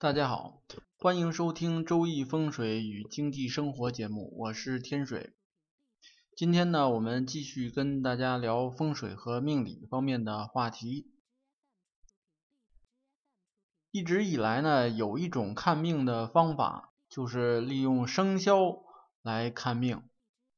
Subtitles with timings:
[0.00, 0.62] 大家好，
[0.96, 5.32] 欢迎收听《周易风水与经济生活》节目，我是天水。
[6.36, 11.10] 今天呢，我们继续跟大家聊风水和命理方面的话题。
[13.90, 18.54] 一直以来呢，有一种看命的方法，就是利用生肖
[19.20, 20.04] 来看命，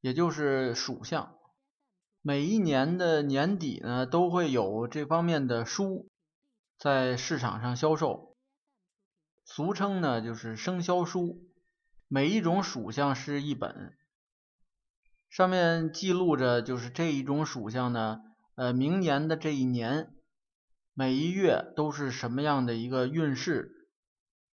[0.01, 1.35] 也就是属相。
[2.21, 6.07] 每一年的年底呢，都会有这方面的书
[6.77, 8.30] 在市场上销售。
[9.43, 11.49] 俗称呢，就是生肖书，
[12.07, 13.97] 每一种属相是一本，
[15.29, 18.21] 上面记录着就是这一种属相呢，
[18.55, 20.13] 呃，明年的这一年，
[20.93, 23.89] 每一月都是什么样的一个运势，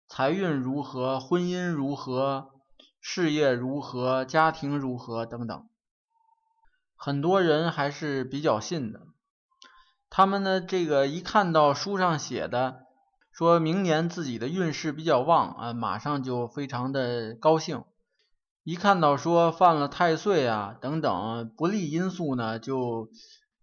[0.07, 2.53] 财运如何，婚姻如何，
[2.99, 5.69] 事业如何，家庭如何等等，
[6.95, 9.01] 很多人还是比较信的，
[10.09, 12.86] 他们呢，这个一看到书上写的。
[13.37, 17.83] 说明年自己的运势比较旺啊，马上就非常的高兴。
[18.63, 23.11] 一看到说犯了太岁啊等等不利因素呢，就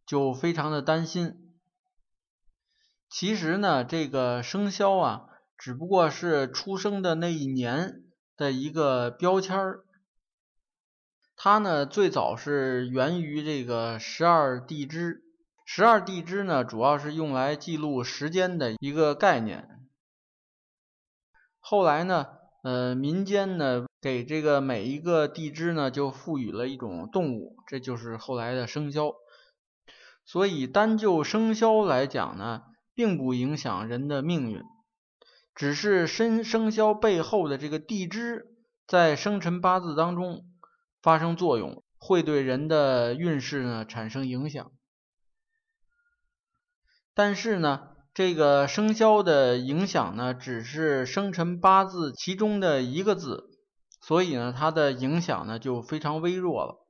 [0.06, 1.56] 就非常的担心。
[3.10, 5.24] 其实呢，这个生肖啊，
[5.58, 8.04] 只不过是出生的那一年
[8.36, 9.84] 的一个标签儿。
[11.34, 15.23] 它呢，最早是源于这个十二地支。
[15.64, 19.68] 十二地支呢，主要是用来记录时间的一个概念。
[21.58, 22.26] 后来呢，
[22.62, 29.14] 呃，民间呢给这个每一个地支呢就赋予了一种动物，这就是后来的生肖。
[30.26, 32.62] 所以单就生肖来讲呢，
[32.94, 34.62] 并不影响人的命运，
[35.54, 38.46] 只是生生肖背后的这个地支
[38.86, 40.44] 在生辰八字当中
[41.02, 44.70] 发生作用，会对人的运势呢产生影响。
[47.16, 53.56] 但是呢，这个生肖的影响呢，只是生辰八字其中的一个字，
[54.00, 56.84] 所以呢，它的影响呢就非常微弱了。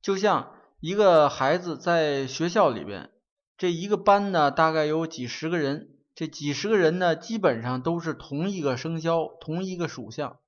[0.00, 3.10] 就像一个孩子在学校里边，
[3.58, 10.38] 这一个班呢大概有几十个人，这几十个人呢基本上都是同一个生肖、同一个属相，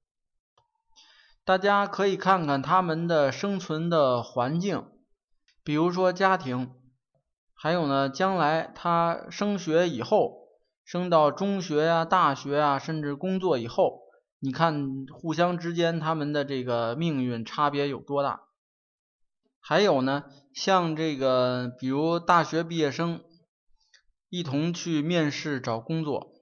[1.45, 4.87] 大家可以看看他们的生存的环境，
[5.65, 6.77] 比如说家庭。
[7.63, 10.49] 还有呢，将来他升学以后，
[10.85, 14.01] 升到中学呀、大学啊，甚至工作以后，
[14.41, 18.41] 你看互相之间他们的这个命运差别有多大？
[19.61, 23.23] 还有呢，像这个，比如大学毕业生
[24.29, 26.33] 一同去面试找工作，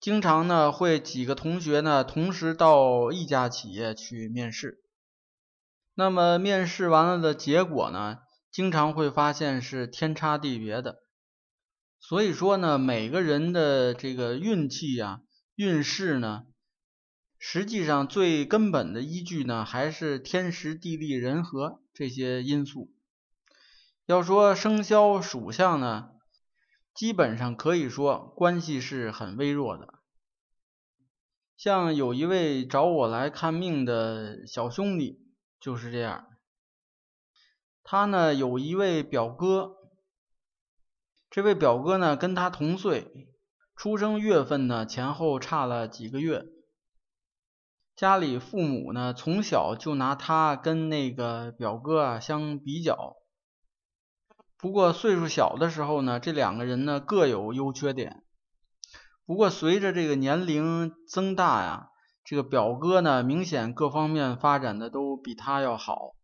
[0.00, 4.82] 经常呢会几个同学呢同时到一家企业去面试，
[5.94, 8.20] 那么面试完了的结果呢？
[8.50, 11.02] 经常会发现是天差地别的，
[12.00, 15.20] 所以说呢，每个人的这个运气呀、
[15.54, 16.46] 运势呢，
[17.38, 22.92] 实际上最根本的依据呢，还是天时地利人和这些因素。
[24.06, 26.10] 要说生肖属相呢，
[26.94, 29.94] 基本上可以说关系是很微弱的。
[31.56, 35.20] 像有一位找我来看命的小兄弟
[35.60, 36.27] 就是这样。
[37.90, 39.78] 他呢有一位表哥，
[41.30, 43.30] 这位表哥呢跟他同岁，
[43.74, 46.44] 出生月份呢前后差了几个月。
[47.96, 53.16] 家里父母呢从小就拿他跟那个表哥啊相比较。
[54.58, 58.22] 不过岁数小的时候呢，这两个人呢各有优缺点。
[59.24, 61.88] 不过随着这个年龄增大呀，
[62.22, 66.17] 这个表哥呢明显各方面发展的都比他要好。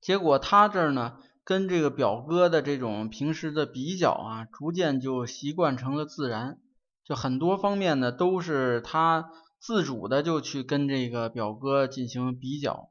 [0.00, 6.60] 结果他这儿呢，跟这个表哥的这种平时的比较啊，逐渐就习惯成了自然，
[7.04, 12.90] 就很多方面呢都是他自主的就去跟这个表哥进行比较，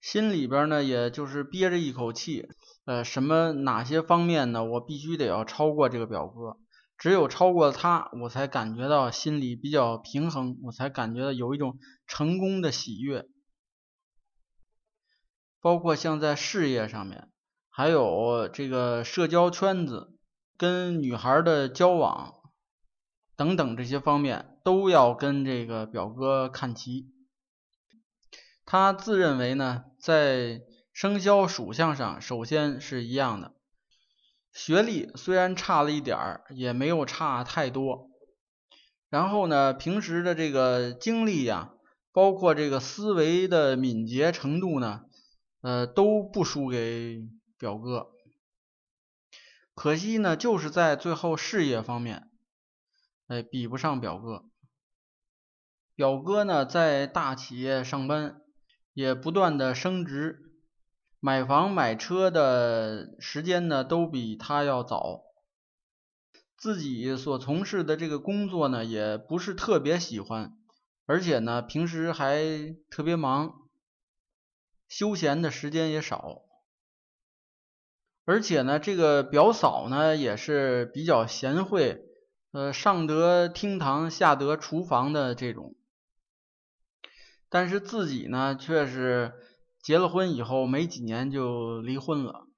[0.00, 2.48] 心里边呢也就是憋着一口气，
[2.84, 6.58] 呃，什么哪些方面呢，我必须得要超过这个表哥，
[6.98, 13.26] 只有超过他，我才感觉到心里比较平衡，我才感觉到有一种成功的喜悦。
[15.62, 17.28] 包括像在事业上面，
[17.68, 20.16] 还有这个社交圈子、
[20.56, 22.34] 跟女孩的交往
[23.36, 27.12] 等等这些方面，都要跟这个表哥看齐。
[28.64, 30.62] 他自认为呢，在
[30.94, 33.52] 生肖属相上，首先是一样的。
[34.52, 38.08] 学历虽然差了一点儿，也没有差太多。
[39.10, 41.72] 然后呢，平时的这个经历呀，
[42.12, 45.02] 包括这个思维的敏捷程度呢。
[45.60, 47.28] 呃，都不输给
[47.58, 48.12] 表哥，
[49.74, 52.30] 可惜呢，就是在最后事业方面，
[53.26, 54.44] 哎，比不上表哥。
[55.94, 58.40] 表哥呢，在大企业上班，
[58.94, 60.40] 也不断的升职，
[61.18, 65.24] 买房买车的时间呢，都比他要早。
[66.56, 70.56] 自己所从事的这个工作呢，也不是特别喜欢，
[71.04, 73.54] 而且呢，平时还特别忙，
[74.90, 76.42] 休闲的时间也少。
[78.26, 82.02] 而且呢，这个表嫂呢，也是比较贤惠，
[82.50, 85.76] 呃，上得厅堂，下得厨房的这种。
[87.48, 89.32] 但是自己呢，却是
[89.80, 92.48] 结了婚以后没几年就离婚了，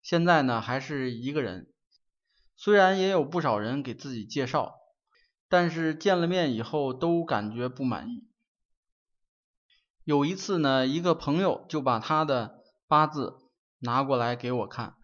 [0.00, 1.72] 现在呢还是一个人。
[2.56, 4.76] 虽然也有不少人给自己介绍，
[5.48, 8.29] 但是见了面以后都感觉不满意。
[10.04, 13.34] 有一次呢，一个朋友就把他的八字
[13.78, 14.94] 拿过来给我看，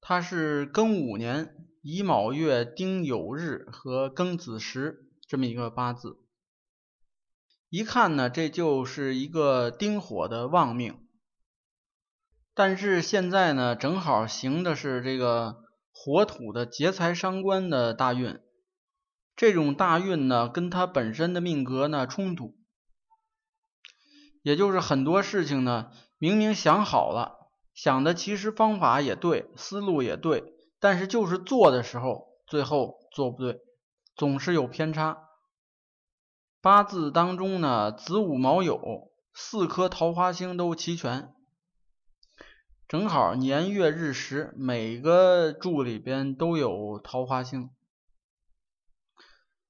[0.00, 6.18] 他是庚午年乙卯月丁酉日和庚子时这么一个八字。
[7.68, 11.06] 一看呢，这就是一个丁火的旺命，
[12.54, 18.40] 但是现在呢，正好行的是这个火土的劫财伤官的大运，
[19.36, 22.56] 这种大运呢，跟他本身的命格呢冲突，
[24.48, 30.42] 也就是很多事情呢，明明想好了，想的其实方法也对，思路也对，
[30.80, 33.60] 但是就是做的时候，最后做不对，
[34.16, 35.18] 总是有偏差。
[36.62, 41.34] 八字当中呢，子午卯酉四颗桃花星都齐全，
[42.88, 47.68] 正好年月日时每个柱里边都有桃花星。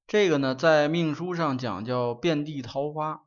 [0.06, 3.24] 这个呢，在命书上讲叫遍地桃花，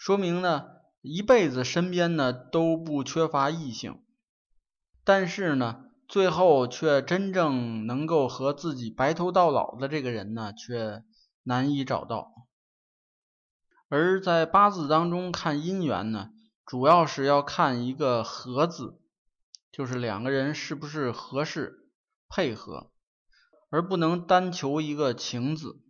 [0.00, 0.64] 说明呢
[1.02, 4.02] 一辈子身边呢都不缺乏异性，
[5.04, 11.04] 但是呢最后却真正能够和自己白头到老的这个人呢，却
[11.42, 12.32] 难以找到。
[13.90, 16.30] 而在八字当中看姻缘呢，
[16.64, 18.98] 主要是要看一个合字，
[19.70, 21.90] 就是两个人是不是合适
[22.26, 22.90] 配合，
[23.68, 25.82] 而不能单求一个情字。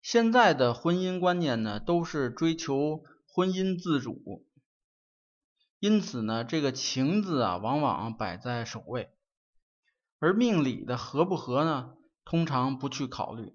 [0.00, 4.46] 现在的婚姻观念呢，都是追求婚姻自主，
[5.80, 9.10] 因此呢，这个情字啊，往往摆在首位，
[10.18, 13.54] 而命理的合不合呢，通常不去考虑。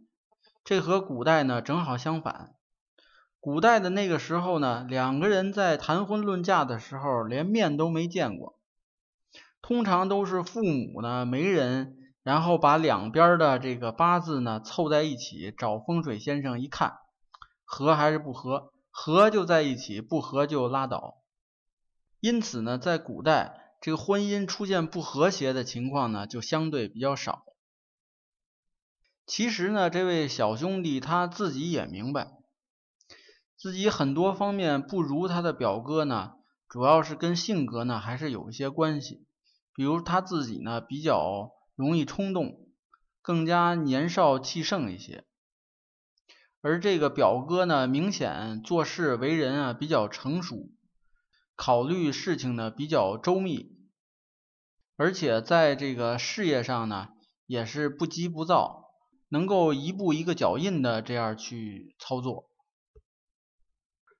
[0.63, 2.55] 这和古代呢正好相反。
[3.39, 8.57] 古代的那个时候呢，两个人在谈婚论嫁的时候，连面都没见过，
[9.61, 16.97] 通常都是父母呢媒人，然后把两边的这个八字呢凑在一起，找风水先生一看，
[17.65, 21.21] 合还是不合，合就在一起，不合就拉倒。
[22.21, 27.43] 因此呢，在古代这个婚姻出现不和谐的情况呢，就相对比较少。
[29.25, 32.37] 其实呢，这位小兄弟他自己也明白。
[33.57, 36.33] 自己很多方面不如他的表哥呢，
[36.69, 39.25] 主要是跟性格呢还是有一些关系。
[39.73, 42.67] 比如他自己呢比较容易冲动，
[43.21, 45.23] 更加年少气盛一些，
[46.61, 50.69] 而这个表哥呢明显做事为人啊比较成熟，
[51.55, 53.75] 考虑事情呢比较周密，
[54.95, 57.09] 而且在这个事业上呢
[57.45, 58.91] 也是不急不躁，
[59.29, 62.49] 能够一步一个脚印的这样去操作。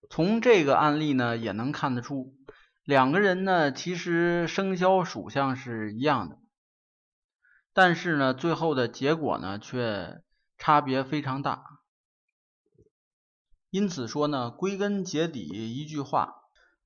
[0.09, 2.35] 从这个案例呢，也能看得出，
[2.83, 6.37] 两个人呢，其实生肖属相是一样的，
[7.73, 10.21] 但是呢，最后的结果呢，却
[10.57, 11.63] 差别非常大。
[13.69, 16.35] 因此说呢，归根结底一句话，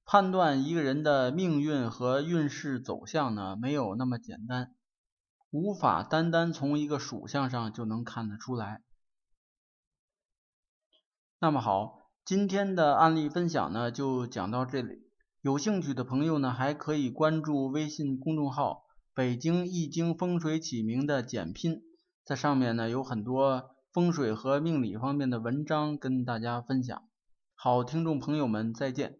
[0.06, 4.74] 判断一个人的命运和运势走向呢，没有那么简单，
[5.52, 8.82] 无法单单从一个属相上就能看得出来。
[11.40, 11.98] 那么好。
[12.26, 15.10] 今天的案例分享呢，就讲到这里。
[15.40, 18.84] 有兴趣的朋友呢，还可以关注微信公众号
[19.18, 21.82] “北京易经风水起名”的简拼，
[22.24, 27.02] 在上面呢有很多风水和命理方面的文章跟大家分享。
[27.56, 29.18] 好，听众朋友们，再见。